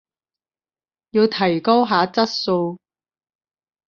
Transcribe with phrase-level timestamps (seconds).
[1.11, 2.79] 要提高下質素